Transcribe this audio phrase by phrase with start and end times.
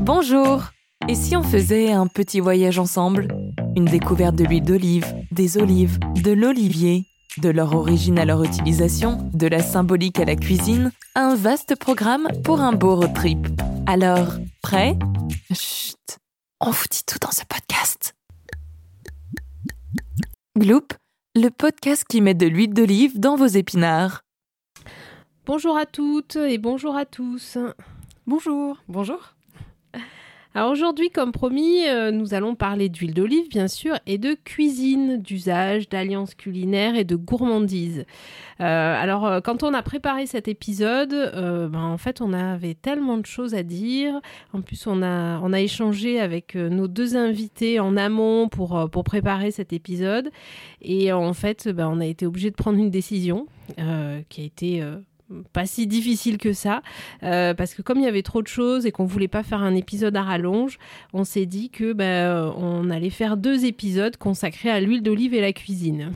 [0.00, 0.64] Bonjour
[1.08, 3.28] Et si on faisait un petit voyage ensemble?
[3.76, 7.04] Une découverte de l'huile d'olive, des olives, de l'olivier,
[7.38, 12.28] de leur origine à leur utilisation, de la symbolique à la cuisine, un vaste programme
[12.44, 13.38] pour un beau road trip.
[13.86, 14.98] Alors, prêt?
[15.52, 16.18] Chut
[16.60, 18.14] On vous dit tout dans ce podcast
[20.58, 20.94] Gloop,
[21.34, 24.22] le podcast qui met de l'huile d'olive dans vos épinards.
[25.46, 27.58] Bonjour à toutes et bonjour à tous.
[28.26, 28.76] Bonjour.
[28.88, 29.37] Bonjour.
[30.66, 35.88] Aujourd'hui, comme promis, euh, nous allons parler d'huile d'olive, bien sûr, et de cuisine, d'usage,
[35.88, 38.04] d'alliances culinaires et de gourmandise.
[38.60, 41.10] Euh, alors, euh, quand on a préparé cet épisode,
[41.70, 44.20] ben, en fait, on avait tellement de choses à dire.
[44.52, 49.04] En plus, on a, on a échangé avec nos deux invités en amont pour, pour
[49.04, 50.30] préparer cet épisode.
[50.82, 53.46] Et en fait, ben, on a été obligé de prendre une décision
[54.28, 54.82] qui a été
[55.52, 56.82] pas si difficile que ça,
[57.22, 59.62] euh, parce que comme il y avait trop de choses et qu'on voulait pas faire
[59.62, 60.78] un épisode à rallonge,
[61.12, 65.40] on s'est dit que ben, on allait faire deux épisodes consacrés à l'huile d'olive et
[65.40, 66.12] la cuisine.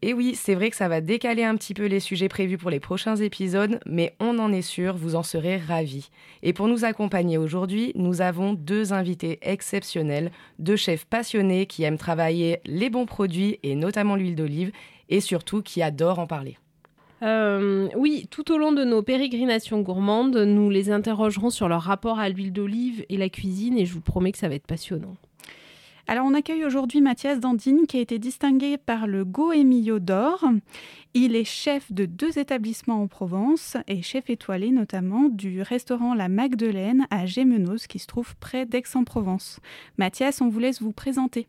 [0.00, 2.70] Et oui, c'est vrai que ça va décaler un petit peu les sujets prévus pour
[2.70, 6.10] les prochains épisodes, mais on en est sûr, vous en serez ravis.
[6.44, 11.98] Et pour nous accompagner aujourd'hui, nous avons deux invités exceptionnels, deux chefs passionnés qui aiment
[11.98, 14.70] travailler les bons produits et notamment l'huile d'olive,
[15.08, 16.58] et surtout qui adorent en parler.
[17.22, 22.18] Euh, oui, tout au long de nos pérégrinations gourmandes, nous les interrogerons sur leur rapport
[22.18, 25.16] à l'huile d'olive et la cuisine et je vous promets que ça va être passionnant.
[26.10, 30.42] Alors on accueille aujourd'hui Mathias Dandine qui a été distingué par le Goemio d'or.
[31.12, 36.28] Il est chef de deux établissements en Provence et chef étoilé notamment du restaurant La
[36.28, 39.60] Magdeleine à Gémenos qui se trouve près d'Aix-en-Provence.
[39.98, 41.46] Mathias, on vous laisse vous présenter.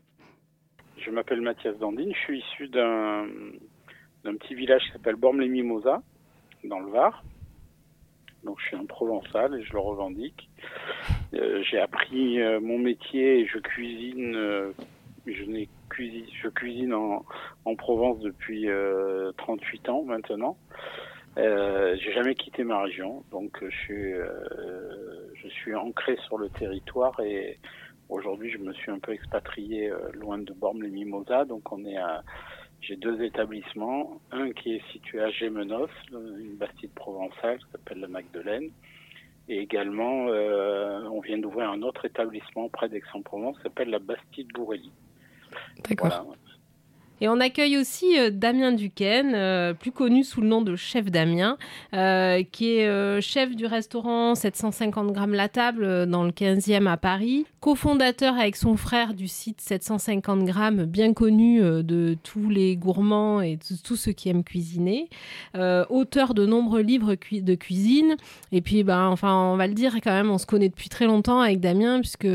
[0.98, 3.24] Je m'appelle Mathias Dandine, je suis issu d'un
[4.24, 6.02] d'un petit village qui s'appelle Bormes-les-Mimosas,
[6.64, 7.22] dans le Var.
[8.44, 10.48] Donc je suis un provençal et je le revendique.
[11.34, 14.34] Euh, j'ai appris euh, mon métier et je cuisine.
[14.34, 14.72] Euh,
[15.26, 15.44] je,
[15.90, 17.24] cuisine je cuisine en,
[17.64, 18.68] en Provence depuis
[19.36, 20.56] 38 ans maintenant.
[21.36, 24.14] j'ai jamais quitté ma région, donc je suis,
[25.34, 27.58] je suis ancré sur le territoire et
[28.08, 32.22] aujourd'hui je me suis un peu expatrié loin de Bormes-les-Mimosas, donc on est à
[32.80, 38.08] j'ai deux établissements, un qui est situé à Gémenos, une bastide provençale qui s'appelle la
[38.08, 38.70] Magdeleine,
[39.48, 44.48] et également euh, on vient d'ouvrir un autre établissement près d'Aix-en-Provence qui s'appelle la Bastide
[44.54, 44.92] Bourrelly.
[45.88, 46.36] D'accord.
[47.20, 51.10] Et on accueille aussi euh, Damien Duquesne, euh, plus connu sous le nom de Chef
[51.10, 51.58] Damien,
[51.94, 57.46] euh, qui est chef du restaurant 750 grammes la table dans le 15e à Paris,
[57.60, 63.56] cofondateur avec son frère du site 750 grammes, bien connu de tous les gourmands et
[63.56, 65.08] de tous ceux qui aiment cuisiner,
[65.54, 68.16] auteur de nombreux livres de cuisine.
[68.52, 71.06] Et puis, ben, enfin, on va le dire quand même, on se connaît depuis très
[71.06, 72.28] longtemps avec Damien, puisque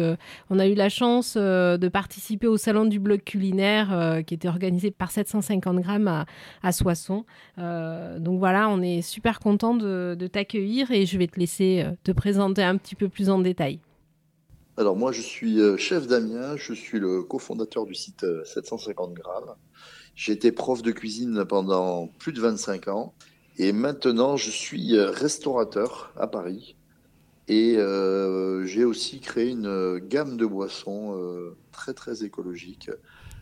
[0.50, 4.75] on a eu la chance de participer au salon du blog culinaire qui était organisé
[4.98, 6.26] par 750 grammes à,
[6.64, 7.26] à Soissons.
[7.58, 11.92] Euh, donc voilà, on est super content de, t'accueillir et je vais te laisser euh,
[12.04, 13.80] te présenter un petit peu plus en détail.
[14.78, 19.56] Alors moi, je suis euh, chef Damien, je suis le cofondateur du site 750 grammes.
[20.16, 23.14] J'ai été prof de cuisine pendant plus de 25 ans
[23.58, 26.76] et maintenant je suis restaurateur à Paris.
[27.48, 27.78] Et
[28.66, 31.16] j'ai aussi créé une gamme de boissons
[31.74, 32.90] très très écologique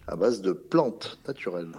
[0.08, 1.74] à base de plantes naturelles.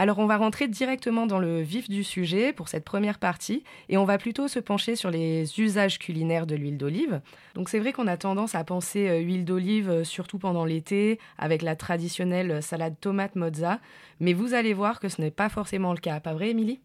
[0.00, 3.98] Alors on va rentrer directement dans le vif du sujet pour cette première partie et
[3.98, 7.20] on va plutôt se pencher sur les usages culinaires de l'huile d'olive.
[7.54, 11.18] Donc c'est vrai qu'on a tendance à penser euh, huile d'olive euh, surtout pendant l'été
[11.36, 13.78] avec la traditionnelle salade tomate mozza,
[14.20, 16.80] mais vous allez voir que ce n'est pas forcément le cas, pas vrai Émilie?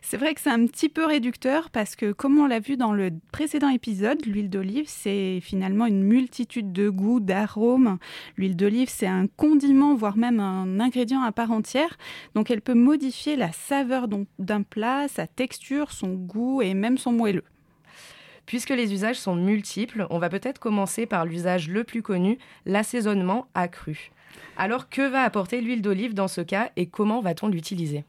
[0.00, 2.92] C'est vrai que c'est un petit peu réducteur parce que, comme on l'a vu dans
[2.92, 7.98] le précédent épisode, l'huile d'olive, c'est finalement une multitude de goûts, d'arômes.
[8.36, 11.98] L'huile d'olive, c'est un condiment, voire même un ingrédient à part entière.
[12.34, 14.08] Donc, elle peut modifier la saveur
[14.38, 17.44] d'un plat, sa texture, son goût et même son moelleux.
[18.46, 23.46] Puisque les usages sont multiples, on va peut-être commencer par l'usage le plus connu, l'assaisonnement
[23.52, 24.10] accru.
[24.56, 28.04] Alors que va apporter l'huile d'olive dans ce cas et comment va-t-on l'utiliser?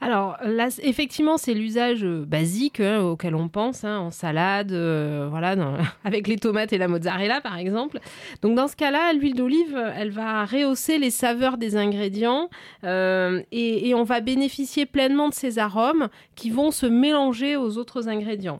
[0.00, 0.36] Alors
[0.82, 5.56] effectivement, c'est l'usage euh, basique hein, auquel on pense hein, en salade, euh, voilà,
[6.04, 8.00] avec les tomates et la mozzarella par exemple.
[8.42, 12.50] Donc dans ce cas-là, l'huile d'olive, elle va rehausser les saveurs des ingrédients
[12.84, 18.08] euh, et, on va bénéficier pleinement de ces arômes qui vont se mélanger aux autres
[18.08, 18.58] ingrédients.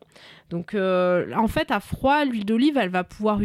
[0.50, 3.40] Donc en fait, à froid, l'huile d'olive, elle va pouvoir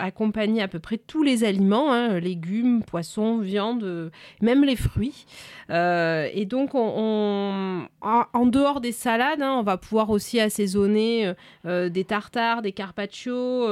[0.00, 4.10] accompagner à peu près tous les aliments, hein, légumes, poissons, viande,
[4.40, 5.26] même les fruits.
[5.70, 11.32] et donc, on, en, dehors des salades, hein, on va pouvoir aussi assaisonner
[11.64, 13.66] des tartares, des carpaccio,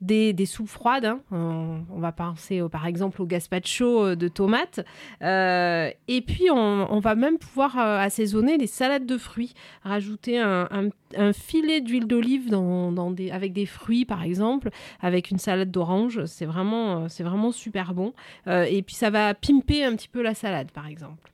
[0.00, 1.04] des, soupes froides.
[1.06, 1.20] Hein.
[1.30, 4.80] On, va penser par exemple au gazpacho de tomates.
[5.20, 10.88] et puis, on, on va même pouvoir assaisonner les salades de fruits, rajouter un,
[11.32, 14.70] filet d'huile d'olive dans, avec des fruits par exemple,
[15.00, 18.12] avec une salade d'orange, c'est vraiment, c'est vraiment super bon.
[18.46, 21.30] Euh, et puis ça va pimper un petit peu la salade par exemple.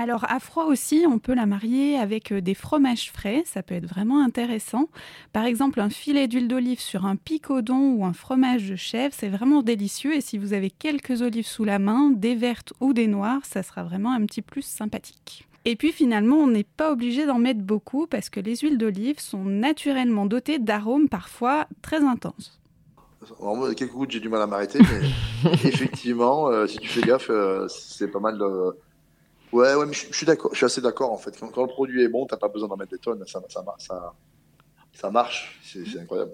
[0.00, 3.74] Alors à froid aussi, on peut la marier avec euh, des fromages frais, ça peut
[3.74, 4.88] être vraiment intéressant.
[5.32, 9.28] Par exemple, un filet d'huile d'olive sur un picodon ou un fromage de chèvre, c'est
[9.28, 13.08] vraiment délicieux et si vous avez quelques olives sous la main, des vertes ou des
[13.08, 15.47] noires, ça sera vraiment un petit plus sympathique.
[15.64, 19.20] Et puis finalement, on n'est pas obligé d'en mettre beaucoup parce que les huiles d'olive
[19.20, 22.60] sont naturellement dotées d'arômes parfois très intenses.
[23.40, 27.30] Alors quelques gouttes, j'ai du mal à m'arrêter, mais effectivement, euh, si tu fais gaffe,
[27.30, 28.76] euh, c'est pas mal de...
[29.52, 31.38] Ouais, ouais, mais je, suis d'accord, je suis assez d'accord en fait.
[31.38, 34.14] Quand, le produit est bon, t'as pas besoin d'en mettre des tonnes, ça, ça, ça,
[34.92, 36.32] ça marche, c'est incroyable.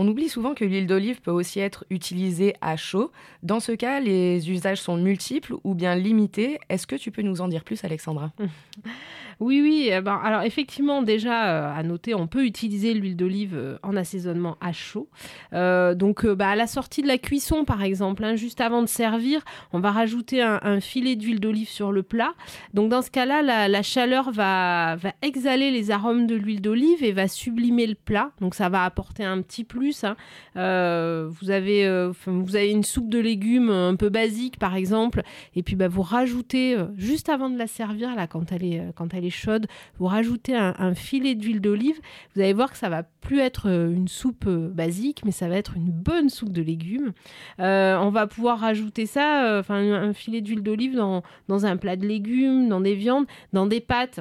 [0.00, 3.10] On oublie souvent que l'huile d'olive peut aussi être utilisée à chaud.
[3.42, 6.60] Dans ce cas, les usages sont multiples ou bien limités.
[6.68, 8.30] Est-ce que tu peux nous en dire plus, Alexandra?
[9.40, 9.88] Oui, oui.
[9.92, 13.96] Eh ben, alors effectivement, déjà euh, à noter, on peut utiliser l'huile d'olive euh, en
[13.96, 15.08] assaisonnement à chaud.
[15.52, 18.88] Euh, donc bah, à la sortie de la cuisson, par exemple, hein, juste avant de
[18.88, 22.34] servir, on va rajouter un, filet d'huile d'olive sur le plat.
[22.74, 27.28] Donc dans ce cas-là, la, chaleur va, exhaler les arômes de l'huile d'olive et va
[27.28, 28.32] sublimer le plat.
[28.40, 30.04] Donc ça va apporter un petit plus.
[30.04, 30.16] Hein.
[30.54, 35.22] vous, avez, vous avez une soupe de légumes un peu basique, par exemple,
[35.54, 39.14] et puis bah, vous rajoutez juste avant de la servir, là, quand elle est, quand
[39.14, 39.66] elle est chaude,
[39.98, 41.98] vous rajoutez un, filet d'huile d'olive,
[42.34, 45.48] vous allez voir que ça va plus être euh, une soupe euh, basique, mais ça
[45.48, 47.12] va être une bonne soupe de légumes.
[47.60, 51.96] Euh, on va pouvoir rajouter ça, enfin un filet d'huile d'olive dans, dans un plat
[51.96, 54.20] de légumes, dans des viandes, dans des pâtes.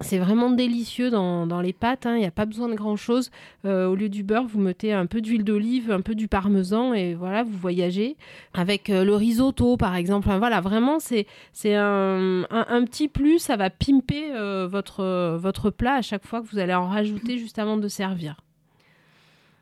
[0.00, 2.14] C'est vraiment délicieux dans, les pâtes, hein.
[2.14, 3.32] il n'y a pas besoin de grand-chose.
[3.64, 6.94] Euh, au lieu du beurre, vous mettez un peu d'huile d'olive, un peu du parmesan
[6.94, 8.16] et voilà, vous voyagez.
[8.54, 10.28] Avec euh, le risotto, par exemple.
[10.38, 11.26] voilà, vraiment, c'est
[11.64, 16.46] un, un, petit plus, ça va pimper euh, votre, votre plat à chaque fois que
[16.46, 18.36] vous allez en rajouter juste avant de servir.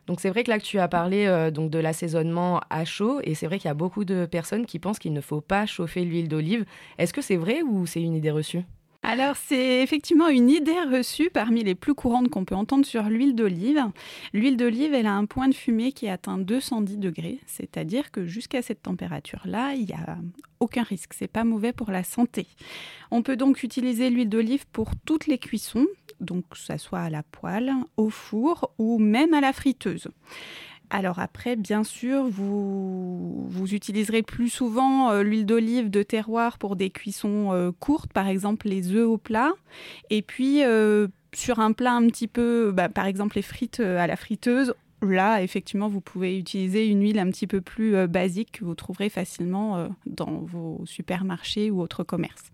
[0.07, 3.35] Donc c'est vrai que là que tu as parlé donc de l'assaisonnement à chaud et
[3.35, 6.05] c'est vrai qu'il y a beaucoup de personnes qui pensent qu'il ne faut pas chauffer
[6.05, 6.65] l'huile d'olive.
[6.99, 8.63] Est-ce que c'est vrai ou c'est une idée reçue?
[9.09, 13.37] Alors, c'est effectivement une idée reçue parmi les plus courantes qu'on peut entendre sur l'huile
[13.37, 13.85] d'olive.
[14.33, 18.63] L'huile d'olive, elle a un point de fumée qui atteint 210 degrés, c'est-à-dire que jusqu'à
[18.63, 20.19] cette température-là, il n'y a
[20.59, 22.49] aucun risque, c'est pas mauvais pour la santé.
[23.13, 25.87] On peut donc utiliser l'huile d'olive pour toutes les cuissons,
[26.19, 30.09] donc que ça soit à la poêle, au four ou même à la friteuse.
[30.91, 36.77] Alors après, bien sûr, vous, vous utiliserez plus souvent euh, l'huile d'olive de terroir pour
[36.77, 39.53] des cuissons euh, courtes, par exemple les œufs au plat.
[40.11, 44.07] Et puis, euh, sur un plat un petit peu, bah, par exemple les frites à
[44.07, 48.65] la friteuse, là, effectivement, vous pouvez utiliser une huile un petit peu plus basique que
[48.65, 52.51] vous trouverez facilement dans vos supermarchés ou autres commerces.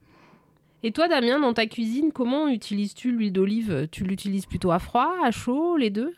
[0.83, 3.89] Et toi, Damien, dans ta cuisine, comment utilises-tu l'huile d'olive?
[3.93, 6.13] Tu l'utilises plutôt à froid, à chaud, les deux?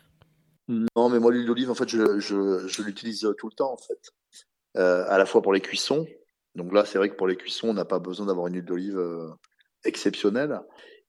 [0.69, 3.77] Non, mais moi, l'huile d'olive, en fait, je, je, je l'utilise tout le temps, en
[3.77, 4.13] fait.
[4.77, 6.05] Euh, à la fois pour les cuissons.
[6.57, 8.65] Donc là, c'est vrai que pour les cuissons, on n'a pas besoin d'avoir une huile
[8.65, 9.29] d'olive euh,
[9.85, 10.61] exceptionnelle.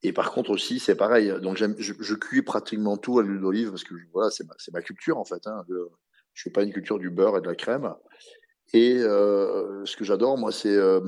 [0.03, 1.33] Et par contre aussi, c'est pareil.
[1.41, 4.81] Donc je, je, cuis pratiquement tout à l'huile d'olive parce que voilà, c'est ma, ma,
[4.83, 5.47] culture en fait.
[5.47, 5.65] Hein,
[6.33, 7.91] je fais pas une culture du beurre et de la crème.
[8.73, 10.99] Et euh, ce que j'adore, moi, c'est euh,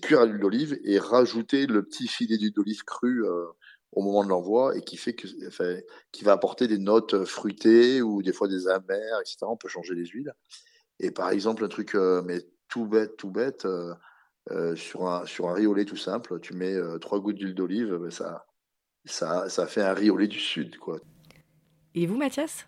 [0.00, 3.46] cuire à l'huile d'olive et rajouter le petit filet d'huile d'olive crue euh,
[3.92, 5.76] au moment de l'envoi et qui fait que, enfin,
[6.10, 9.38] qui va apporter des notes fruitées ou des fois des amers, etc.
[9.42, 10.32] On peut changer les huiles.
[10.98, 13.94] Et par exemple, un truc, euh, mais tout bête, tout bête, euh,
[14.50, 17.54] euh, sur un sur un riz au lait tout simple, tu mets trois gouttes d'huile
[17.54, 18.46] d'olive, ben ça,
[19.04, 20.98] ça, ça fait un riz au lait du sud, quoi.
[21.94, 22.66] Et vous, Mathias?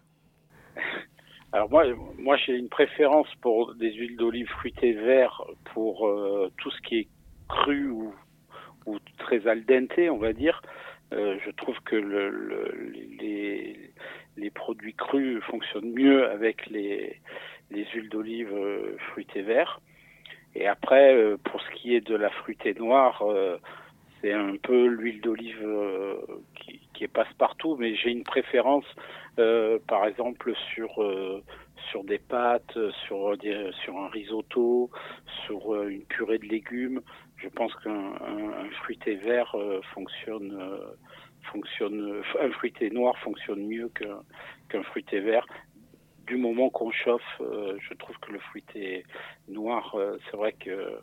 [1.53, 1.85] Alors moi,
[2.19, 5.41] moi j'ai une préférence pour des huiles d'olive fruitées vertes
[5.73, 6.09] pour
[6.59, 7.09] tout ce qui est
[7.49, 8.13] cru ou,
[8.87, 10.61] ou très al dente, on va dire.
[11.13, 17.21] Euh, je trouve que le, les, produits crus fonctionnent mieux avec les,
[17.71, 19.83] les huiles d'olive euh, fruitées vertes.
[20.55, 23.23] Et après, euh, pour ce qui est de la fruitée noire,
[24.21, 25.67] c'est un peu l'huile d'olive
[26.55, 28.87] qui, qui est passe-partout, mais j'ai une préférence,
[29.37, 30.91] par exemple, sur
[31.91, 34.91] sur des pâtes, sur des, sur un risotto,
[35.45, 37.03] sur une purée de légumes
[37.45, 40.97] je pense qu'un fruité vert euh, fonctionne, euh,
[41.53, 43.91] fonctionne, un fruité noir fonctionne mieux
[44.69, 45.47] qu'un fruité vert.
[46.27, 49.05] Du moment qu'on chauffe, je trouve que le fruité
[49.47, 50.99] noir, c'est vrai que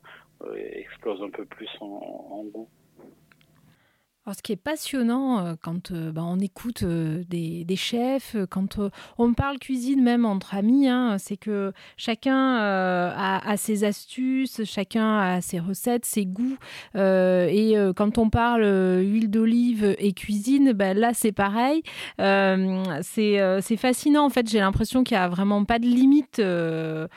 [0.74, 2.68] explose un peu plus en goût.
[4.28, 8.78] Alors, ce qui est passionnant euh, quand euh, bah, on écoute euh, des, chefs, quand
[9.18, 15.42] on parle cuisine même entre amis, hein, c'est que chacun a, ses astuces, chacun a
[15.42, 16.58] ses recettes, ses goûts.
[16.94, 18.66] et quand on parle
[19.02, 21.82] huile d'olive et cuisine, bah, là c'est pareil.
[22.20, 24.48] c'est fascinant en fait.
[24.48, 27.08] J'ai l'impression qu'il n'y a vraiment pas de limite de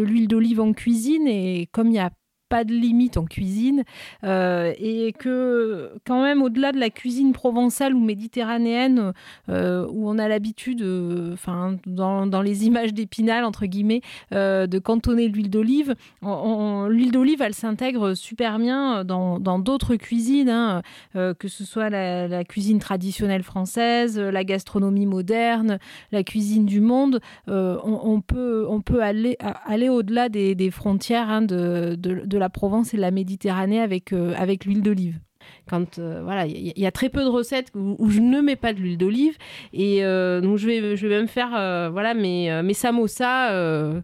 [0.00, 2.10] l'huile d'olive en cuisine et comme il y a
[2.48, 3.84] pas de limite en cuisine
[4.24, 9.12] euh, et que quand même au-delà de la cuisine provençale ou méditerranéenne
[9.48, 14.00] euh, où on a l'habitude, euh, enfin dans, dans, les images d'épinal entre guillemets,
[14.32, 20.82] de cantonner l'huile d'olive, l'huile d'olive elle s'intègre super bien dans d'autres cuisines, hein,
[21.14, 25.78] que ce soit la, cuisine traditionnelle française, la gastronomie moderne,
[26.12, 29.36] la cuisine du monde, on, peut on peut aller
[29.66, 34.34] aller au-delà des, frontières hein, de, de la Provence et de la Méditerranée avec, euh,
[34.36, 35.20] avec l'huile d'olive
[35.68, 38.72] quand euh, voilà, il y, a très peu de recettes où, je ne mets pas
[38.72, 39.36] de l'huile d'olive
[39.72, 43.52] et euh, donc je vais je vais même faire euh, voilà mes mes samosas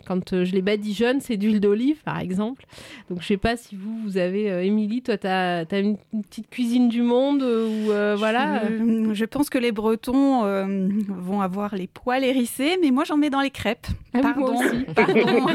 [0.07, 2.67] quand je les badigeonne, c'est d'huile d'olive par exemple.
[3.11, 5.97] Donc je sais pas si vous vous avez Émilie, toi tu as, une,
[6.29, 7.87] petite cuisine du monde ou
[8.17, 8.63] voilà.
[9.13, 10.43] Je, pense que les Bretons
[11.09, 13.87] vont avoir les poils hérissés, mais moi j'en mets dans les crêpes.
[14.13, 14.55] Ah pardon,
[14.95, 15.47] pardon.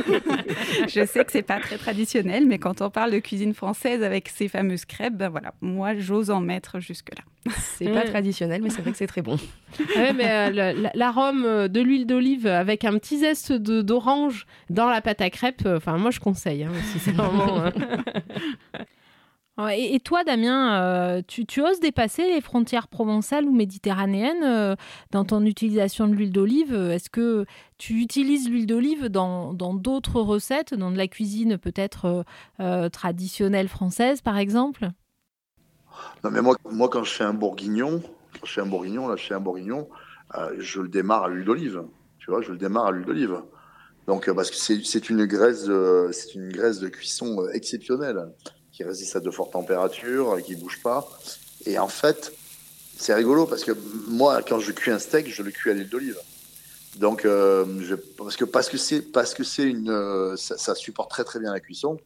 [0.87, 4.27] je sais que c'est pas très traditionnel, mais quand on parle de cuisine française avec
[4.27, 7.23] ces fameuses crêpes, ben voilà, moi, j'ose en mettre jusque-là.
[7.57, 9.37] C'est pas traditionnel, mais c'est vrai que c'est très bon.
[9.95, 14.99] Ah mais euh, l'arôme euh, de l'huile d'olive avec un petit zeste d'orange dans la
[14.99, 16.99] pâte à crêpes, euh, enfin, moi, je conseille hein, aussi.
[16.99, 17.65] C'est vraiment.
[19.71, 24.77] Et, toi, Damien, tu, oses dépasser les frontières provençales ou méditerranéennes
[25.11, 26.73] dans ton utilisation de l'huile d'olive?
[26.73, 27.45] Est-ce que
[27.77, 32.23] tu utilises l'huile d'olive dans d'autres recettes, dans de la cuisine peut-être
[32.89, 34.91] traditionnelle française, par exemple?
[36.23, 38.01] Non, mais moi, moi, quand je fais un bourguignon,
[38.33, 39.87] quand je fais un bourguignon, là, je fais un bourguignon,
[40.35, 41.83] euh, je le démarre à l'huile d'olive.
[42.19, 43.41] Tu vois, je le démarre à l'huile d'olive.
[44.07, 45.69] Donc, euh, parce que c'est une graisse,
[46.11, 48.27] c'est une graisse de cuisson euh, exceptionnelle
[48.71, 51.07] qui résiste à de fortes températures, qui bouge pas.
[51.65, 52.33] Et en fait,
[52.97, 53.71] c'est rigolo parce que
[54.07, 56.17] moi, quand je cuis un steak, je le cuis à l'huile d'olive.
[56.97, 61.23] Donc, je, parce que parce que c'est parce que c'est une, ça, ça, supporte très
[61.23, 61.97] très bien la cuisson.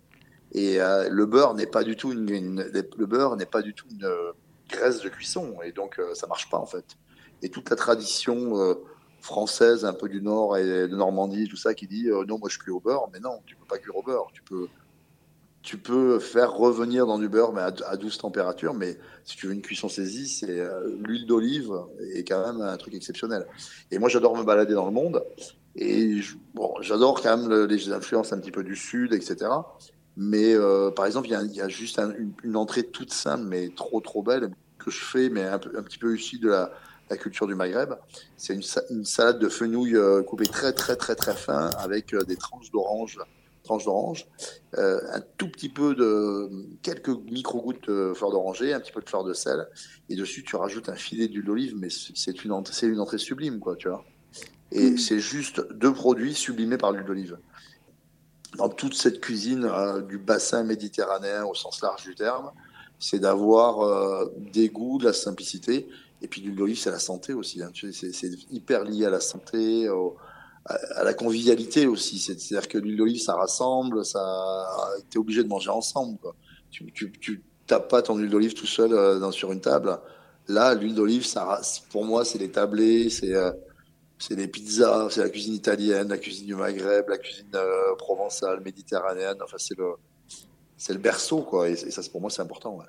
[0.54, 3.88] Et euh, le beurre n'est pas du tout une, le beurre n'est pas du tout
[3.90, 4.32] une euh,
[4.70, 5.56] graisse de cuisson.
[5.64, 6.86] Et donc euh, ça marche pas en fait.
[7.42, 8.78] Et toute la tradition
[9.20, 12.58] française un peu du nord et de Normandie tout ça qui dit non moi je
[12.58, 13.10] cuis au beurre.
[13.12, 14.28] Mais non tu peux pas cuire au beurre.
[14.34, 14.68] Tu peux
[15.62, 18.74] tu peux faire revenir dans du beurre mais à, douce température.
[18.74, 20.66] Mais si tu veux une cuisson saisie c'est
[21.00, 21.74] l'huile d'olive
[22.14, 23.46] est quand même un truc exceptionnel.
[23.92, 25.22] Et moi j'adore me balader dans le monde.
[25.76, 26.22] Et
[26.54, 29.50] bon j'adore quand même les influences un petit peu du sud etc
[30.16, 32.00] mais euh, par exemple, il y, a, juste
[32.44, 35.98] une, entrée toute simple, mais trop trop belle, que je fais, mais un, un petit
[35.98, 36.72] peu issue de la,
[37.10, 37.94] la, culture du Maghreb.
[38.38, 42.36] C'est une, salade de fenouil euh, coupée très très très très fin, avec euh, des
[42.36, 43.18] tranches d'orange,
[43.64, 44.28] tranches d'orange,
[44.78, 46.50] un tout petit peu de
[46.84, 49.68] quelques micro gouttes de fleur d'oranger, un petit peu de fleur de sel,
[50.10, 53.60] et dessus tu rajoutes un filet d'huile d'olive, mais c'est une entrée, une entrée sublime,
[53.60, 54.04] quoi, tu vois.
[54.72, 54.98] Et mmh.
[54.98, 57.38] c'est juste deux produits sublimés par l'huile d'olive
[58.58, 62.52] dans toute cette cuisine euh, du bassin méditerranéen au sens large du terme,
[63.00, 65.88] c'est d'avoir euh, des goûts, de la simplicité.
[66.22, 67.62] Et puis l'huile d'olive, c'est la santé aussi.
[67.62, 67.72] Hein.
[67.74, 69.90] C'est hyper lié à la santé,
[70.66, 72.18] à, la convivialité aussi.
[72.18, 74.66] C'est-à-dire que l'huile d'olive, ça rassemble, ça,
[75.10, 76.18] t'es obligé de manger ensemble.
[76.72, 80.00] Tu, tu, tapes pas ton huile d'olive tout seul euh, sur une table.
[80.48, 81.26] Là, l'huile d'olive,
[81.92, 83.34] pour moi, c'est les tablés, c'est
[84.28, 88.62] c'est les pizzas, c'est la cuisine italienne, la cuisine du Maghreb, la cuisine euh, provençale,
[88.62, 89.36] méditerranéenne.
[89.44, 89.96] Enfin, c'est le,
[90.78, 91.68] c'est le berceau, quoi.
[91.68, 92.80] Et, ça, pour moi, c'est important.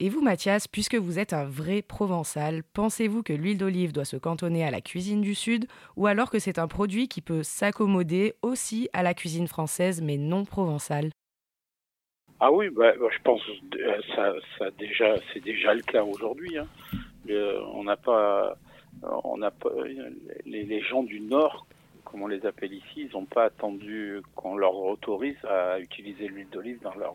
[0.00, 4.16] Et vous, Mathias, puisque vous êtes un vrai provençal, pensez-vous que l'huile d'olive doit se
[4.16, 8.34] cantonner à la cuisine du Sud ou alors que c'est un produit qui peut s'accommoder
[8.40, 11.10] aussi à la cuisine française mais non provençale?
[12.40, 16.02] Ah oui, bah, bah, je pense que euh, ça, ça déjà, c'est déjà le cas
[16.02, 16.56] aujourd'hui.
[16.56, 16.66] Hein.
[17.28, 18.56] Euh, on n'a pas
[19.02, 19.50] on a
[20.46, 21.66] les, les, gens du Nord,
[22.04, 26.48] comme on les appelle ici, ils n'ont pas attendu qu'on leur autorise à utiliser l'huile
[26.50, 27.14] d'olive dans leur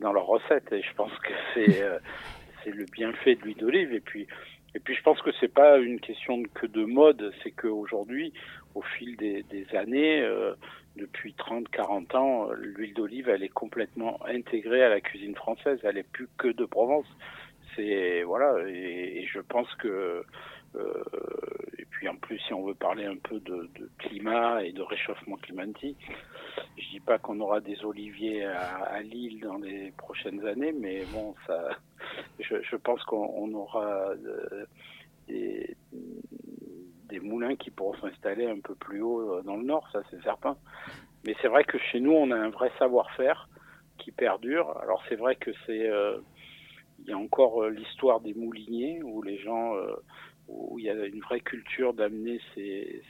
[0.00, 0.70] dans leur recette.
[0.72, 1.98] Et je pense que c'est euh,
[2.64, 3.92] c'est le bienfait de l'huile d'olive.
[3.92, 4.26] Et puis
[4.74, 8.32] et puis je pense que c'est pas une question que de mode, c'est qu'aujourd'hui,
[8.74, 10.54] au fil des, des années, euh,
[10.96, 15.80] depuis 30, 40 ans, l'huile d'olive, elle est complètement intégrée à la cuisine française.
[15.82, 17.06] Elle est plus que de Provence
[17.76, 20.24] c'est voilà, et, je pense que
[20.76, 21.02] euh,
[21.78, 25.36] et puis en plus, si on veut parler un peu de, climat et de réchauffement
[25.36, 25.98] climatique,
[26.78, 31.34] je dis pas qu'on aura des oliviers à, Lille dans les prochaines années, mais bon,
[31.46, 31.70] ça,
[32.38, 34.66] je, pense qu'on aura euh,
[35.28, 35.76] des,
[37.20, 40.56] moulins qui pourront s'installer un peu plus haut euh, dans le nord, ça c'est certain.
[41.26, 43.48] Mais c'est vrai que chez nous, on a un vrai savoir-faire
[43.98, 44.74] qui perdure.
[44.78, 45.90] Alors c'est vrai que c'est
[47.02, 49.74] il y a encore l'histoire des mouliniers où les gens
[50.50, 53.02] où il y a une vraie culture d'amener ces,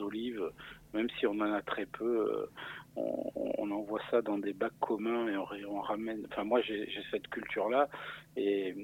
[0.00, 0.50] olives,
[0.94, 2.46] même si on en a très peu, euh,
[2.96, 6.26] on, on, envoie ça dans des bacs communs et on, ramène.
[6.30, 7.88] Enfin, moi, j'ai cette culture-là
[8.36, 8.74] et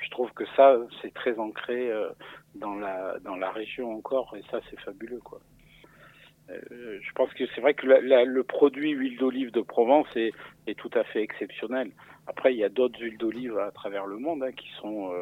[0.00, 2.10] je trouve que ça, c'est très ancré euh,
[2.54, 5.40] dans la région encore et ça, c'est fabuleux, quoi.
[6.50, 10.32] Euh, je pense que c'est vrai que le produit huile d'olive de Provence est,
[10.66, 11.92] est, tout à fait exceptionnel.
[12.26, 15.12] Après, il y a d'autres huiles d'olive à travers le monde hein, qui sont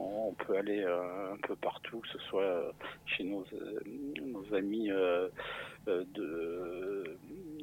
[0.00, 2.72] on peut aller euh, un peu partout, que ce soit euh,
[3.06, 4.90] chez nos, euh, amis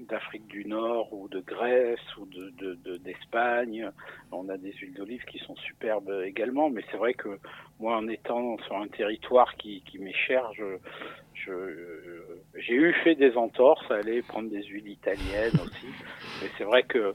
[0.08, 3.90] d'Afrique du Nord ou de Grèce ou de, d'Espagne.
[4.32, 7.40] On a des huiles d'olive qui sont superbes également, mais c'est vrai que
[7.80, 10.50] moi, en étant sur un territoire qui, qui m'est cher,
[11.36, 15.88] j'ai eu fait des entorses aller prendre des huiles italiennes aussi.
[16.42, 17.14] Mais c'est vrai que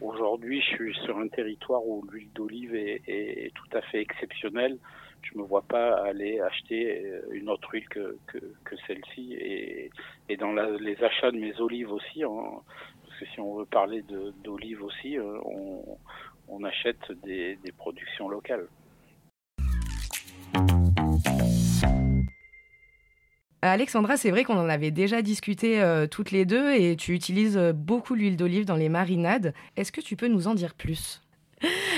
[0.00, 4.78] Aujourd'hui, je suis sur un territoire où l'huile d'olive est, tout à fait exceptionnelle.
[5.22, 9.34] Je me vois pas aller acheter euh, une autre huile que, que, celle-ci.
[9.34, 9.90] Et,
[10.30, 12.62] et dans les achats de mes olives aussi, hein,
[13.04, 14.02] parce que si on veut parler
[14.42, 15.98] d'olives aussi, euh, on,
[16.48, 18.66] on achète des, des productions locales.
[23.62, 27.58] Alexandra, c'est vrai qu'on en avait déjà discuté euh, toutes les deux et tu utilises
[27.58, 29.52] euh, beaucoup l'huile d'olive dans les marinades.
[29.76, 31.20] Est-ce que tu peux nous en dire plus?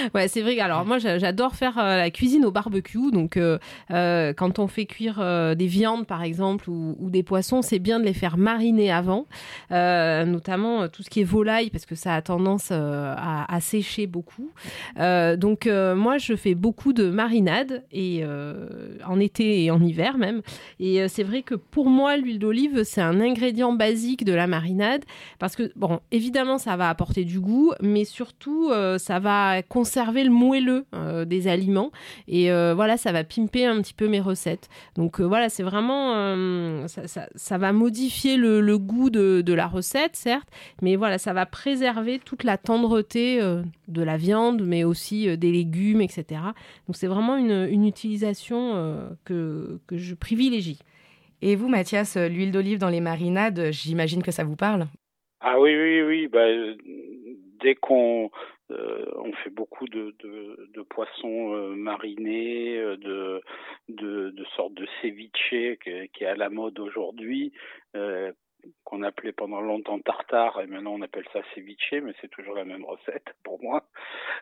[0.14, 0.58] ouais, c'est vrai.
[0.60, 3.10] Alors moi, j'adore faire euh, la cuisine au barbecue.
[3.12, 3.58] Donc, euh,
[3.90, 5.22] euh, quand on fait cuire
[5.56, 9.26] des viandes, par exemple, ou, des poissons, c'est bien de les faire mariner avant,
[9.70, 14.50] notamment tout ce qui est volaille, parce que ça a tendance à, sécher beaucoup.
[14.96, 18.24] donc, moi, je fais beaucoup de marinade et
[19.06, 20.42] en été et en hiver même.
[20.80, 25.04] Et c'est vrai que pour moi, l'huile d'olive, c'est un ingrédient basique de la marinade,
[25.38, 30.30] parce que bon, évidemment, ça va apporter du goût, mais surtout, ça va conserver le
[30.30, 31.90] moelleux euh, des aliments.
[32.28, 34.68] Et euh, voilà, ça va pimper un petit peu mes recettes.
[34.96, 36.12] Donc euh, voilà, c'est vraiment.
[36.86, 40.48] Ça, va modifier le, goût de, la recette, certes,
[40.80, 43.40] mais voilà, ça va préserver toute la tendreté
[43.88, 46.40] de la viande, mais aussi des légumes, etc.
[46.86, 50.78] Donc c'est vraiment une, utilisation que, que je privilégie.
[51.40, 54.86] Et vous, Mathias, l'huile d'olive dans les marinades, j'imagine que ça vous parle?
[55.40, 56.28] Ah oui, oui, oui.
[56.28, 56.46] Bah,
[57.62, 58.30] dès qu'on
[58.72, 60.14] euh, on fait beaucoup de,
[60.88, 62.96] poissons euh, marinés, euh,
[63.88, 67.52] de, sortes de ceviche qui, est à la mode aujourd'hui,
[68.84, 72.64] qu'on appelait pendant longtemps tartare et maintenant on appelle ça ceviche, mais c'est toujours la
[72.64, 73.84] même recette pour moi.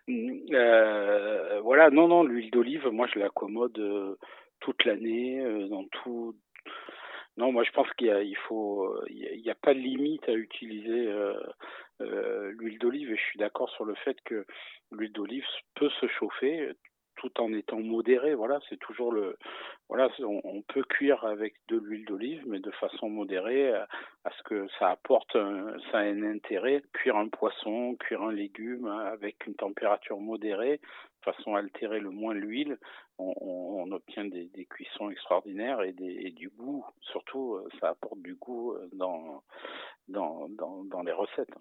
[0.08, 4.18] voilà, non, non, l'huile d'olive, moi je l'accommode
[4.60, 6.34] toute l'année dans tout
[7.36, 11.08] non, moi je pense qu'il il faut, il n'y a, pas de limite à utiliser
[12.00, 14.46] euh, l'huile d'olive et je suis d'accord sur le fait que
[14.90, 16.72] l'huile d'olive peut se chauffer
[17.16, 18.34] tout en étant modéré.
[18.34, 19.36] Voilà, c'est toujours le,
[19.88, 23.86] voilà, on, peut cuire avec de l'huile d'olive, mais de façon modérée, à,
[24.38, 26.82] ce que ça apporte, un, ça a un intérêt.
[26.94, 30.80] Cuire un poisson, cuire un légume avec une température modérée,
[31.22, 32.78] façon à altérer le moins l'huile,
[33.18, 36.84] on, obtient des, cuissons extraordinaires et, du goût.
[37.00, 39.42] Surtout, euh, ça apporte du goût euh, dans,
[40.08, 41.54] dans, dans, les recettes.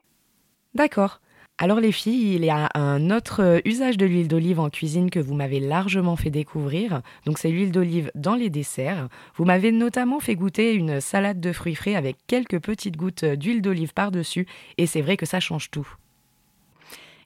[0.73, 1.19] D'accord.
[1.61, 5.09] Alors les filles, il y a un autre euh, usage de l'huile d'olive en cuisine
[5.09, 7.01] que vous m'avez largement fait découvrir.
[7.25, 9.09] Donc c'est l'huile d'olive dans les desserts.
[9.35, 13.61] Vous m'avez notamment fait goûter une salade de fruits frais avec quelques petites gouttes d'huile
[13.61, 15.87] d'olive par-dessus et c'est vrai que ça change tout.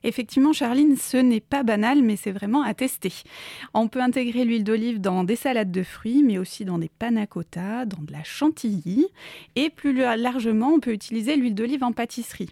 [0.04, 3.12] Effectivement, Charline, ce n'est pas banal, mais c'est vraiment à tester.
[3.72, 7.26] On peut intégrer l'huile d'olive dans des salades de fruits, mais aussi dans des panna
[7.26, 9.06] cotta, dans de la chantilly.
[9.56, 12.50] Et plus largement, on peut utiliser l'huile d'olive en pâtisserie.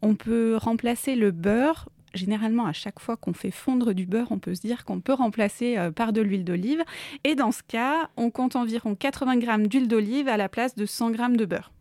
[0.00, 4.38] On peut remplacer le beurre généralement, à chaque fois qu'on fait fondre du beurre, on
[4.38, 6.82] peut se dire qu'on peut remplacer euh, par de l'huile d'olive.
[7.24, 10.86] Et dans ce cas, on compte environ 80 g d'huile d'olive à la place de
[10.86, 11.73] 100 g de beurre.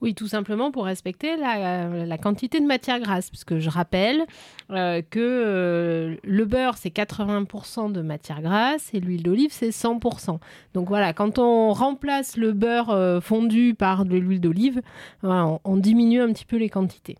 [0.00, 4.24] Oui, tout simplement pour respecter la, quantité de matière grasse, puisque je rappelle
[4.70, 10.38] euh, que euh, le beurre, c'est 80% de matière grasse et l'huile d'olive, c'est 100%.
[10.72, 14.80] Donc voilà, quand on remplace le beurre euh, fondu par de l'huile d'olive,
[15.22, 17.16] on diminue un petit peu les quantités.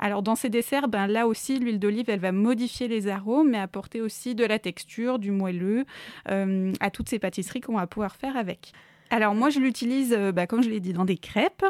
[0.00, 3.58] Alors dans ces desserts, ben, là aussi, l'huile d'olive, elle va modifier les arômes, mais
[3.58, 5.84] apporter aussi de la texture, du moelleux,
[6.30, 8.72] euh, à toutes ces pâtisseries qu'on va pouvoir faire avec.
[9.10, 11.64] Alors moi, je l'utilise, euh, bah, comme je l'ai dit, dans des crêpes,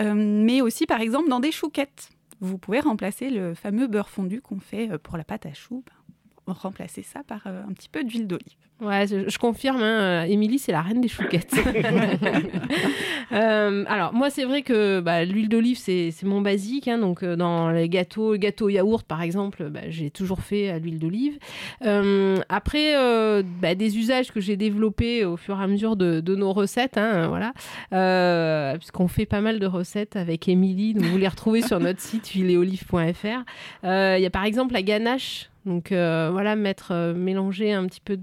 [0.00, 2.10] euh, mais aussi par exemple dans des chouquettes.
[2.40, 5.84] Vous pouvez remplacer le fameux beurre fondu qu'on fait pour la pâte à choux.
[6.46, 8.56] Ben, remplacer ça par un petit peu d'huile d'olive.
[8.82, 11.54] Ouais, je, confirme, hein, Émilie, c'est la reine des chouquettes.
[13.32, 16.86] Euh, alors, moi, c'est vrai que bah, l'huile d'olive, c'est mon basique.
[16.86, 20.78] Hein, donc, euh, dans les gâteaux, gâteaux yaourt, par exemple, bah, j'ai toujours fait à
[20.78, 21.38] l'huile d'olive.
[21.82, 22.92] Euh, après,
[23.62, 27.28] bah, des usages que j'ai développés au fur et à mesure de, nos recettes, hein,
[27.28, 30.92] voilà, puisqu'on fait pas mal de recettes avec Émilie.
[30.92, 33.44] Donc, vous les retrouvez sur notre site huileetolive.fr.
[33.84, 38.00] Il y a par exemple la ganache donc euh, voilà, mettre, euh, mélanger un petit
[38.00, 38.16] peu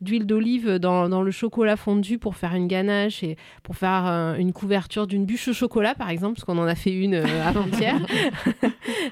[0.00, 4.34] d'huile d'olive dans, dans, le chocolat fondu pour faire une ganache et pour faire euh,
[4.36, 7.98] une couverture d'une bûche au chocolat, par exemple, parce qu'on en a fait une avant-hier.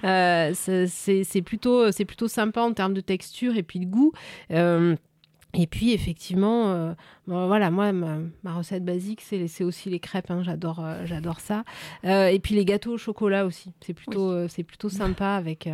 [0.54, 4.12] c'est plutôt, plutôt sympa en termes de texture et puis de goût.
[5.56, 6.94] Et puis effectivement, euh,
[7.26, 8.18] voilà, moi ma,
[8.54, 11.64] recette basique c'est aussi les crêpes, hein, j'adore euh, j'adore ça.
[12.04, 15.68] Euh, et puis les gâteaux au chocolat aussi, c'est plutôt c'est plutôt sympa avec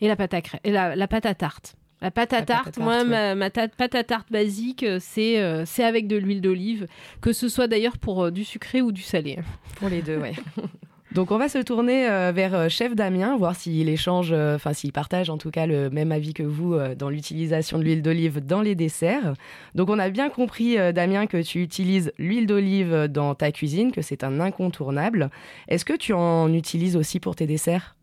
[0.00, 1.76] et la pâte à et la, pâte à tarte.
[2.02, 6.40] La pâte à tarte, moi ma, pâte à tarte basique c'est c'est avec de l'huile
[6.40, 6.86] d'olive,
[7.20, 9.38] que ce soit d'ailleurs pour du sucré ou du salé.
[9.76, 10.34] Pour les deux, ouais.
[11.12, 14.72] Donc on va se tourner euh, vers euh, Chef Damien, voir s'il échange, euh, enfin
[14.72, 18.44] s'il partage en tout cas le même avis que vous dans l'utilisation de l'huile d'olive
[18.44, 19.34] dans les desserts.
[19.74, 24.02] Donc on a bien compris, Damien, que tu utilises l'huile d'olive dans ta cuisine, que
[24.02, 25.30] c'est un incontournable.
[25.68, 27.96] Est-ce que tu en utilises aussi pour tes desserts?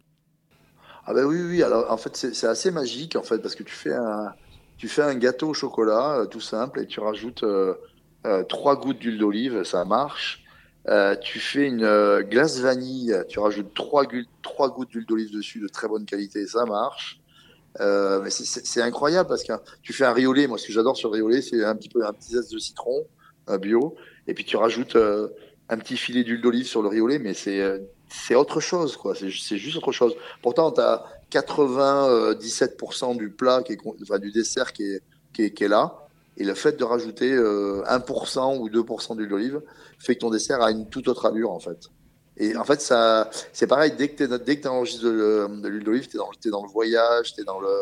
[1.08, 1.64] Ah ben oui, oui.
[1.64, 4.34] Alors en fait c'est assez magique en fait parce que tu fais un,
[4.78, 7.44] tu fais un gâteau au chocolat tout simple et tu rajoutes
[8.50, 10.44] trois gouttes d'huile d'olive, ça marche.
[10.90, 14.06] Euh, tu fais une euh, glace vanille, tu rajoutes trois,
[14.42, 17.20] trois gouttes d'huile d'olive dessus de très bonne qualité, ça marche.
[17.82, 20.48] Euh, mais c'est incroyable parce que tu fais un riolet.
[20.48, 22.58] Moi, ce que j'adore sur le riolet, c'est un petit peu un petit zeste de
[22.58, 23.06] citron
[23.62, 23.96] bio,
[24.28, 24.98] et puis tu rajoutes
[25.70, 27.62] un petit filet d'huile d'olive sur le riolet, mais c'est
[28.10, 29.16] c'est autre chose, quoi.
[29.16, 30.16] C'est juste autre chose.
[30.42, 35.02] Pourtant, tu as 97% du plat, qui est, enfin, du dessert qui est,
[35.34, 36.08] qui est, là.
[36.38, 39.62] Et le fait de rajouter 1% euh, ou 2% d'huile d'olive
[40.00, 41.90] fait que ton dessert a une toute autre allure, en fait.
[42.38, 46.52] Et en fait, ça, c'est pareil, dès que tu enregistres de, l'huile d'olive, tu es,
[46.52, 47.74] dans le voyage, tu es, dans le,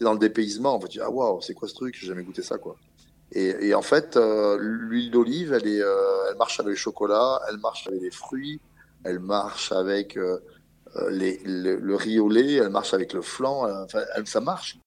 [0.00, 0.74] dans le dépaysement.
[0.74, 1.94] En fait, tu dis, ah waouh, c'est quoi ce truc?
[1.98, 2.76] J'ai jamais goûté ça, quoi.
[3.32, 7.40] Et, et en fait, euh, l'huile d'olive, elle, est, euh, elle marche avec le chocolat,
[7.48, 8.60] elle marche avec les fruits,
[9.04, 14.78] elle marche avec le, riz au lait, elle marche avec le flan, enfin, ça marche.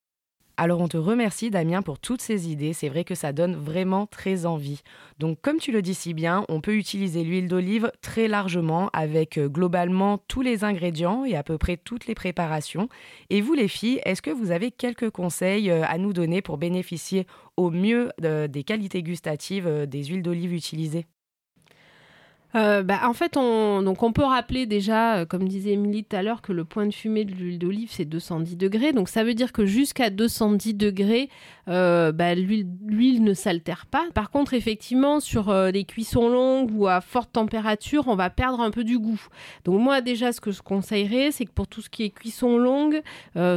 [0.58, 4.06] Alors on te remercie Damien pour toutes ces idées, c'est vrai que ça donne vraiment
[4.08, 4.84] très envie.
[5.20, 9.38] Donc comme tu le dis si bien, on peut utiliser l'huile d'olive très largement avec
[9.38, 12.88] euh, globalement tous les ingrédients et à peu près toutes les préparations.
[13.30, 16.58] Et vous les filles, est-ce que vous avez quelques conseils euh, à nous donner pour
[16.58, 21.06] bénéficier au mieux euh, des qualités gustatives des huiles d'olive utilisées?
[22.56, 26.16] Euh, bah, en fait, on, donc on peut rappeler déjà, euh, comme disait Émilie tout
[26.16, 28.94] à l'heure, que le point de fumée de l'huile d'olive, c'est 210 degrés.
[28.94, 31.30] Donc ça veut dire que jusqu'à 210 degrés,
[31.68, 34.06] euh, bah, l'huile ne s'altère pas.
[34.14, 38.72] Par contre, effectivement, sur les cuissons longues ou à forte température, on va perdre un
[38.72, 39.22] peu du goût.
[39.66, 42.58] Donc moi, déjà, ce que je conseillerais, c'est que pour tout ce qui est cuisson
[42.58, 43.02] longue,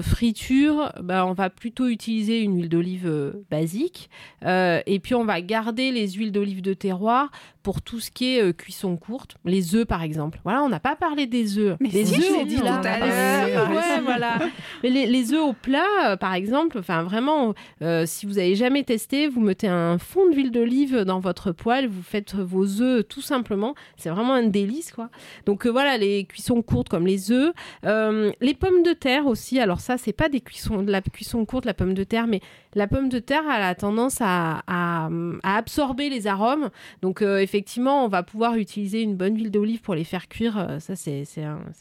[0.03, 4.11] friture, bah, on va plutôt utiliser une huile d'olive basique.
[4.45, 7.31] et puis, on va garder les huiles d'olive de terroir
[7.63, 10.41] pour tout ce qui est cuisson courtes, les œufs par exemple.
[10.45, 11.77] Voilà, on n'a pas parlé des œufs.
[11.81, 12.81] Mais les œufs, dit là.
[12.81, 14.39] Ouais, voilà.
[14.83, 18.55] Mais les, les, œufs au plat, euh, par exemple, enfin vraiment, euh, si vous avez
[18.55, 23.07] jamais testé, vous mettez un fond d'huile d'olive dans votre poêle, vous faites vos œufs
[23.09, 23.75] tout simplement.
[23.97, 25.11] C'est vraiment un délice, quoi.
[25.47, 27.53] Donc euh, voilà, les cuissons courtes comme les œufs,
[27.85, 29.59] les pommes de terre aussi.
[29.59, 32.41] Alors ça, c'est pas des cuissons, de la cuisson courte, la pomme de terre, mais
[32.75, 35.09] la pomme de terre, elle a tendance à, à,
[35.43, 36.71] à absorber les arômes.
[37.03, 40.79] Donc effectivement, on va pouvoir utiliser une bonne huile d'olive pour les faire cuire, euh,
[40.79, 41.25] ça c'est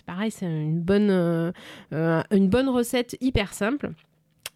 [0.06, 1.52] pareil, c'est une bonne, euh,
[1.94, 3.92] euh, une bonne recette hyper simple.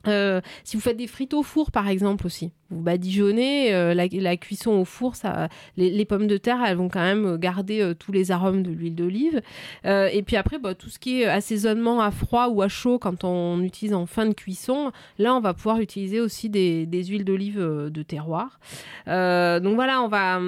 [0.05, 4.71] si vous faites des frites au four, par exemple, aussi, vous badigeonnez, euh, la, cuisson
[4.71, 8.31] au four, ça, les, pommes de terre, elles vont quand même garder euh, tous les
[8.31, 9.41] arômes de l'huile d'olive.
[9.85, 12.97] Euh, et puis après, bah, tout ce qui est assaisonnement à froid ou à chaud,
[12.97, 17.25] quand on utilise en fin de cuisson, là, on va pouvoir utiliser aussi des, huiles
[17.25, 18.59] d'olive de terroir.
[19.05, 20.39] donc voilà, on va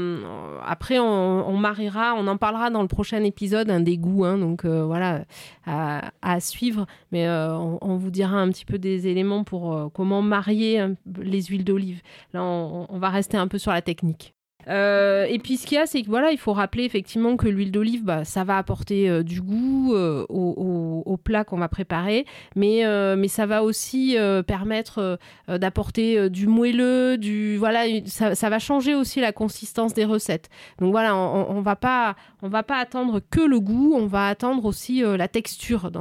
[0.66, 4.24] après on, mariera, on en parlera dans le prochain épisode, un des goûts.
[4.24, 5.26] Hein, donc voilà,
[5.66, 6.86] à, suivre.
[7.12, 10.86] Mais on, on, vous dira un petit peu des éléments pour comment marier
[11.22, 12.02] les huiles d'olive.
[12.34, 14.34] Là, on, va rester un peu sur la technique.
[14.68, 17.48] Euh, et puis ce qu'il y a, c'est que voilà, il faut rappeler effectivement que
[17.48, 22.26] l'huile d'olive, bah, ça va apporter euh, du goût euh, au, plat qu'on va préparer,
[22.56, 22.84] mais,
[23.16, 29.32] mais ça va aussi permettre d'apporter du moelleux, du voilà, ça, va changer aussi la
[29.32, 30.50] consistance des recettes.
[30.80, 34.28] Donc voilà, on, on, va pas, on va pas attendre que le goût, on va
[34.28, 35.92] attendre aussi la texture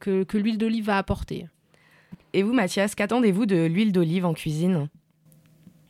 [0.00, 1.46] que, que l'huile d'olive va apporter.
[2.36, 4.90] Et vous, Mathias, qu'attendez-vous de l'huile d'olive en cuisine?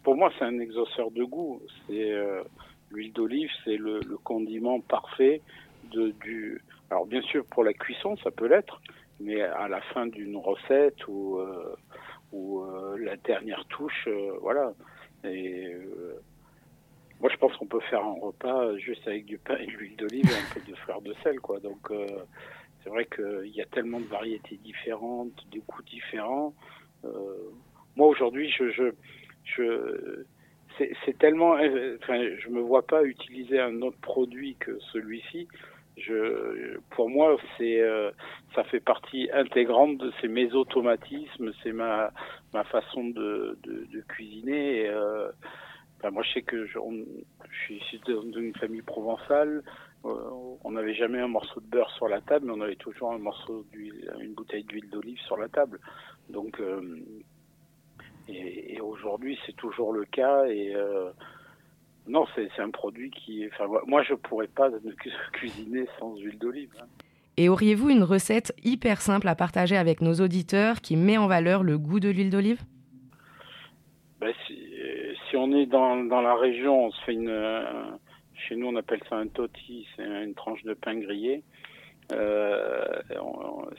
[0.05, 1.61] Pour moi, c'est un exauceur de goût.
[1.89, 2.45] C'est euh,
[2.93, 5.41] l'huile d'olive, c'est le, condiment parfait
[5.91, 6.63] de, du.
[6.89, 8.81] Alors bien sûr, pour la cuisson, ça peut l'être,
[9.19, 11.75] mais à la fin d'une recette ou euh,
[12.31, 14.09] ou euh, la dernière touche,
[14.41, 14.73] voilà.
[15.25, 15.75] Et
[17.21, 19.97] moi, je pense qu'on peut faire un repas juste avec du pain et de l'huile
[19.97, 21.59] d'olive et un peu de fleur de sel, quoi.
[21.59, 21.91] Donc
[22.87, 26.55] c'est vrai qu'il y a tellement de variétés différentes, des goûts différents.
[27.97, 28.95] moi aujourd'hui, je, je
[30.79, 35.49] c'est tellement enfin je me vois pas utiliser un autre produit que celui-ci.
[36.91, 38.11] Pour moi c'est euh,
[38.55, 42.13] ça fait partie intégrante de c'est mes automatismes c'est ma
[42.53, 44.83] ma façon de, de, de cuisiner.
[44.83, 45.31] Et, euh,
[46.13, 46.79] moi je sais que je,
[47.65, 49.63] suis issu d'une famille provençale.
[49.63, 49.96] euh,
[50.65, 53.19] on n'avait jamais un morceau de beurre sur la table mais on avait toujours un
[53.19, 55.81] morceau d'huile une bouteille d'huile d'olive sur la table
[56.29, 56.81] donc euh,
[58.29, 60.47] et, aujourd'hui, c'est toujours le cas.
[60.47, 61.11] Et euh,
[62.07, 63.47] non, c'est un produit qui.
[63.53, 64.71] Enfin, moi, je pourrais pas
[65.33, 66.71] cuisiner sans huile d'olive.
[66.81, 66.87] Hein.
[67.37, 71.63] Et auriez-vous une recette hyper simple à partager avec nos auditeurs qui met en valeur
[71.63, 72.63] le goût de l'huile d'olive?
[74.21, 77.29] Ben, si, on est dans, dans, la région, on se fait une.
[77.29, 77.85] Euh,
[78.37, 81.43] chez nous, on appelle ça un toti, c'est une tranche de pain grillé.
[82.13, 83.03] Euh,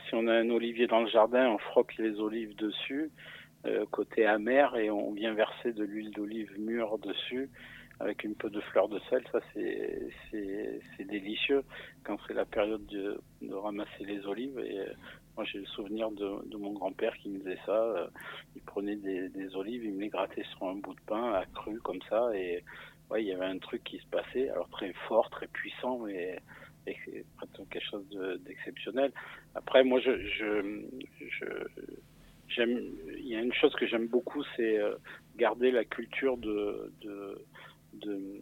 [0.08, 3.10] si on a un olivier dans le jardin, on frotte les olives dessus.
[3.65, 7.50] Euh, côté amer et on vient verser de l'huile d'olive mûre dessus
[8.00, 9.24] avec une peu de fleur de sel.
[9.32, 11.63] Ça, c'est délicieux
[12.04, 13.20] quand c'est la période de,
[13.52, 14.60] ramasser les olives.
[14.60, 14.93] Et euh,
[15.36, 18.10] moi, j'ai le souvenir de, mon grand-père qui me faisait ça.
[18.56, 21.46] Il prenait des, des, olives, il me les grattait sur un bout de pain à
[21.54, 22.30] cru comme ça.
[22.36, 22.63] Et
[23.15, 24.50] il y avait un truc qui se passait.
[24.50, 26.39] Alors très fort, très puissant, mais
[27.70, 28.06] quelque chose
[28.46, 29.12] d'exceptionnel.
[29.56, 30.12] Après, moi, je,
[32.48, 34.96] j'aime, il y a une chose que j'aime beaucoup, c'est euh,
[35.36, 37.46] garder la culture de, de,
[37.93, 38.39] de,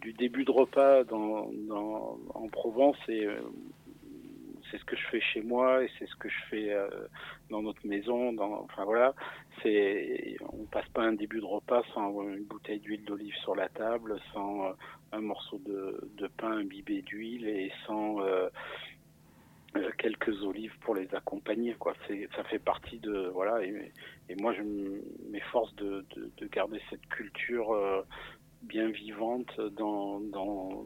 [0.00, 3.40] du début de repas dans, dans en Provence et euh,
[4.72, 6.88] c'est ce que je fais chez moi et c'est ce que je fais euh,
[7.50, 8.32] dans notre maison.
[8.32, 9.14] Dans, enfin voilà,
[9.62, 13.68] c'est on passe pas un début de repas sans une bouteille d'huile d'olive sur la
[13.68, 14.74] table, sans
[15.12, 18.48] un morceau de, pain imbibé d'huile et sans euh,
[19.98, 21.94] quelques olives pour les accompagner quoi
[22.36, 23.92] ça fait partie de voilà et,
[24.38, 24.62] moi je
[25.30, 28.02] m'efforce de, de, de, garder cette culture euh,
[28.62, 30.84] bien vivante dans dans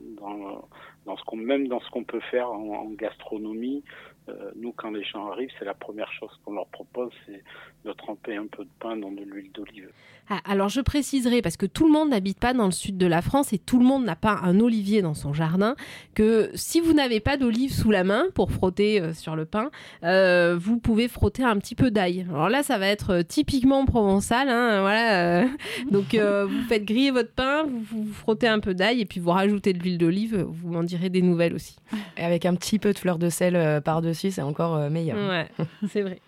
[1.04, 3.84] dans, ce qu'on même dans ce qu'on peut faire en, en gastronomie
[4.28, 7.42] euh, nous, quand les gens arrivent, c'est la première chose qu'on leur propose, c'est
[7.84, 9.90] de tremper un peu de pain dans de l'huile d'olive.
[10.28, 13.06] Ah, alors je préciserai, parce que tout le monde n'habite pas dans le sud de
[13.06, 15.76] la France et tout le monde n'a pas un olivier dans son jardin,
[16.14, 19.70] que si vous n'avez pas d'olive sous la main pour frotter euh, sur le pain,
[20.02, 22.26] euh, vous pouvez frotter un petit peu d'ail.
[22.30, 25.46] Alors là, ça va être typiquement provençal, hein, voilà.
[25.90, 29.30] donc vous faites griller votre pain, vous, vous frottez un peu d'ail et puis vous
[29.30, 31.76] rajoutez de l'huile d'olive, vous m'en direz des nouvelles aussi.
[32.16, 35.16] Et avec un petit peu de fleur de sel par-dessus c'est encore euh, meilleur.
[35.16, 35.48] Ouais,
[35.88, 36.20] c'est vrai.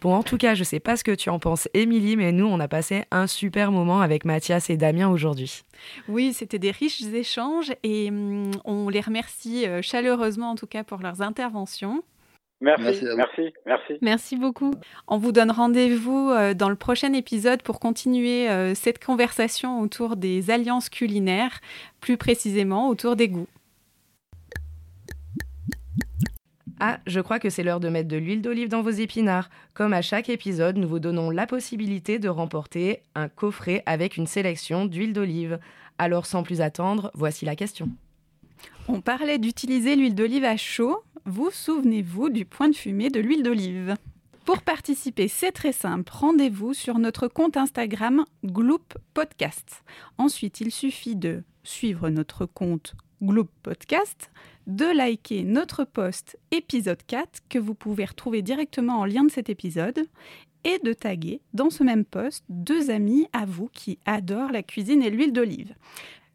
[0.00, 2.46] Bon, en tout cas, je sais pas ce que tu en penses, Émilie, mais nous,
[2.46, 5.62] on a passé un super moment avec Mathias et Damien aujourd'hui.
[6.08, 10.84] Oui, c'était des riches échanges et hum, on les remercie euh, chaleureusement, en tout cas,
[10.84, 12.02] pour leurs interventions.
[12.62, 14.36] Merci, merci, merci, merci.
[14.36, 14.74] beaucoup.
[15.08, 20.50] On vous donne rendez-vous euh, dans le prochain épisode pour continuer cette conversation autour des
[20.50, 21.60] alliances culinaires,
[22.00, 23.48] plus précisément autour des goûts.
[26.82, 29.50] Ah, je crois que c'est l'heure de mettre de l'huile d'olive dans vos épinards.
[29.74, 34.26] Comme à chaque épisode, nous vous donnons la possibilité de remporter un coffret avec une
[34.26, 35.58] sélection d'huile d'olive.
[35.98, 37.90] Alors sans plus attendre, voici la question.
[38.88, 41.02] On parlait d'utiliser l'huile d'olive à chaud.
[41.26, 43.94] Vous souvenez-vous du point de fumée de l'huile d'olive?
[44.46, 46.10] Pour participer, c'est très simple.
[46.10, 49.84] Rendez-vous sur notre compte Instagram Gloop Podcast.
[50.16, 54.30] Ensuite, il suffit de suivre notre compte Gloop Podcast,
[54.66, 59.48] de liker notre post épisode 4 que vous pouvez retrouver directement en lien de cet
[59.48, 60.06] épisode
[60.64, 65.02] et de taguer dans ce même post deux amis à vous qui adorent la cuisine
[65.02, 65.74] et l'huile d'olive.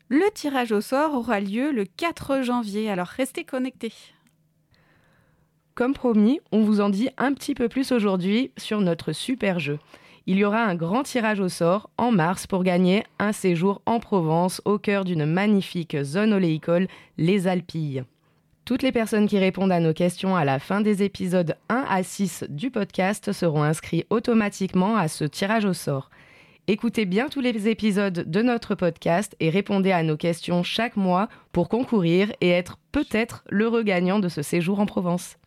[0.09, 3.93] Le tirage au sort aura lieu le 4 janvier, alors restez connectés.
[5.73, 9.79] Comme promis, on vous en dit un petit peu plus aujourd'hui sur notre super jeu.
[10.27, 13.99] il y aura un grand tirage au sort en mars pour gagner un séjour en
[13.99, 18.03] Provence au cœur d'une magnifique zone oléicole, les Alpilles.
[18.65, 22.01] Toutes les personnes qui répondent à nos questions à la fin des épisodes 1 à
[22.01, 26.09] 6 du podcast seront inscrits automatiquement à ce tirage au sort.
[26.65, 31.29] Écoutez bien tous les épisodes de notre podcast et répondez à nos questions chaque mois
[31.51, 35.37] pour concourir et être peut-être l'heureux gagnant de ce séjour en Provence.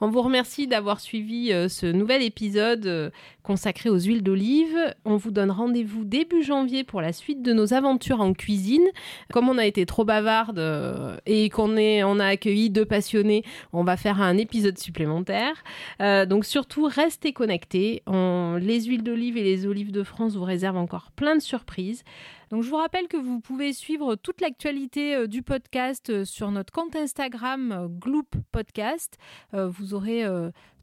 [0.00, 3.10] On vous remercie d'avoir suivi euh, ce nouvel épisode euh,
[3.42, 4.76] consacré aux huiles d'olive.
[5.04, 8.86] On vous donne rendez-vous début janvier pour la suite de nos aventures en cuisine.
[9.32, 13.82] Comme on a été trop bavarde euh, et qu'on on a accueilli deux passionnés, on
[13.82, 15.62] va faire un épisode supplémentaire.
[16.00, 18.02] donc surtout, restez connectés.
[18.06, 22.04] les huiles d'olive et les olives de France vous réservent encore plein de surprises.
[22.50, 26.50] Donc je vous rappelle que vous pouvez suivre toute l'actualité euh, du podcast euh, sur
[26.50, 29.16] notre compte Instagram euh, Gloop Podcast.
[29.52, 30.24] Vous aurez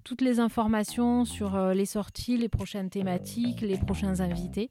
[0.03, 4.69] toutes les informations sur les sorties, les prochaines thématiques, les prochains invités.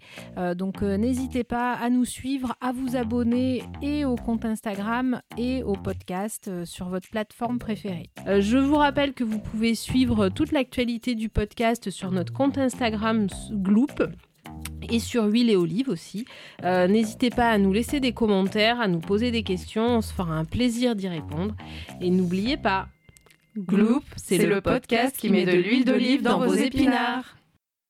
[0.56, 5.74] donc n'hésitez pas à nous suivre, à vous abonner et au compte Instagram et au
[5.74, 8.10] podcast sur votre plateforme préférée.
[8.26, 13.26] je vous rappelle que vous pouvez suivre toute l'actualité du podcast sur notre compte Instagram
[13.50, 14.02] Gloop
[14.90, 16.26] et sur huile et olive aussi.
[16.62, 20.12] Euh, n'hésitez pas à nous laisser des commentaires, à nous poser des questions, on se
[20.12, 21.54] fera un plaisir d'y répondre.
[22.00, 22.88] Et n'oubliez pas,
[23.56, 27.36] Gloop, c'est le podcast qui met de l'huile d'olive dans vos épinards.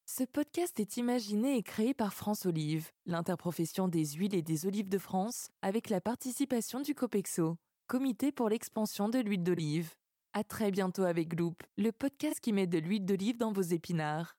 [0.07, 4.89] Ce podcast est imaginé et créé par France Olive, l'interprofession des huiles et des olives
[4.89, 9.95] de France, avec la participation du COPEXO, Comité pour l'expansion de l'huile d'olive.
[10.33, 14.37] À très bientôt avec Gloop, le podcast qui met de l'huile d'olive dans vos épinards.